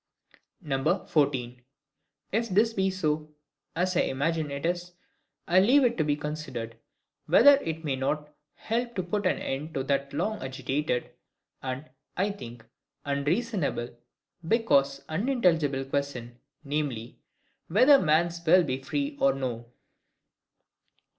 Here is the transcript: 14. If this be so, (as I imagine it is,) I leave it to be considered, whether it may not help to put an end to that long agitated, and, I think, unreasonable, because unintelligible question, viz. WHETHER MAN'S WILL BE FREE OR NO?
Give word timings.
14. 0.65 1.61
If 2.31 2.49
this 2.49 2.73
be 2.73 2.89
so, 2.89 3.29
(as 3.75 3.95
I 3.95 3.99
imagine 3.99 4.49
it 4.49 4.65
is,) 4.65 4.93
I 5.47 5.59
leave 5.59 5.83
it 5.83 5.95
to 5.99 6.03
be 6.03 6.15
considered, 6.15 6.75
whether 7.27 7.57
it 7.57 7.83
may 7.83 7.95
not 7.97 8.33
help 8.55 8.95
to 8.95 9.03
put 9.03 9.27
an 9.27 9.37
end 9.37 9.75
to 9.75 9.83
that 9.83 10.11
long 10.11 10.41
agitated, 10.41 11.11
and, 11.61 11.87
I 12.17 12.31
think, 12.31 12.65
unreasonable, 13.05 13.95
because 14.47 15.03
unintelligible 15.07 15.85
question, 15.85 16.39
viz. 16.63 17.13
WHETHER 17.69 17.99
MAN'S 17.99 18.41
WILL 18.43 18.63
BE 18.63 18.81
FREE 18.81 19.17
OR 19.19 19.33
NO? 19.35 19.69